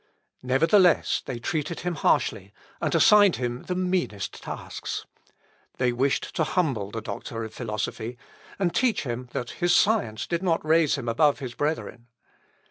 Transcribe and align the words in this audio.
Nevertheless, 0.41 1.21
they 1.23 1.37
treated 1.37 1.81
him 1.81 1.93
harshly, 1.93 2.51
and 2.81 2.95
assigned 2.95 3.35
him 3.35 3.61
the 3.67 3.75
meanest 3.75 4.41
tasks. 4.41 5.05
They 5.77 5.91
wished 5.91 6.35
to 6.37 6.43
humble 6.43 6.89
the 6.89 7.01
doctor 7.03 7.43
of 7.43 7.53
philosophy, 7.53 8.17
and 8.57 8.73
teach 8.73 9.03
him 9.03 9.29
that 9.33 9.51
his 9.61 9.75
science 9.75 10.25
did 10.25 10.41
not 10.41 10.65
raise 10.65 10.95
him 10.97 11.07
above 11.07 11.37
his 11.37 11.53
brethren. 11.53 12.07